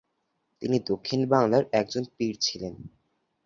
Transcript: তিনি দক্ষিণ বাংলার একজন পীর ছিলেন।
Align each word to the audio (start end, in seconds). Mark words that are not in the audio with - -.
তিনি 0.61 0.77
দক্ষিণ 0.87 1.21
বাংলার 1.29 1.63
একজন 1.71 2.03
পীর 2.17 2.35
ছিলেন। 2.41 2.73